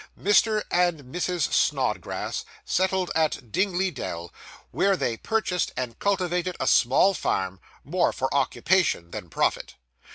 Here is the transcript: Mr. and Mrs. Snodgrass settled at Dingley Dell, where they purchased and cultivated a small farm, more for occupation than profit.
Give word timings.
Mr. 0.19 0.63
and 0.71 1.03
Mrs. 1.13 1.53
Snodgrass 1.53 2.43
settled 2.65 3.11
at 3.13 3.51
Dingley 3.51 3.91
Dell, 3.91 4.33
where 4.71 4.97
they 4.97 5.15
purchased 5.15 5.71
and 5.77 5.99
cultivated 5.99 6.55
a 6.59 6.65
small 6.65 7.13
farm, 7.13 7.59
more 7.83 8.11
for 8.11 8.33
occupation 8.33 9.11
than 9.11 9.29
profit. 9.29 9.75